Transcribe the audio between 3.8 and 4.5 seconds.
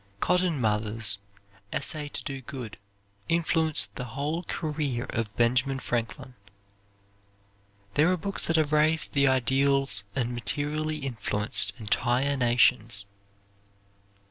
the whole